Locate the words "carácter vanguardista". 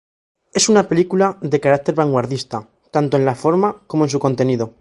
1.59-2.67